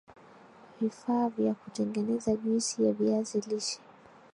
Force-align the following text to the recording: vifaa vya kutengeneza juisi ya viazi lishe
vifaa 0.81 1.29
vya 1.29 1.53
kutengeneza 1.53 2.35
juisi 2.35 2.83
ya 2.85 2.93
viazi 2.93 3.41
lishe 3.41 3.79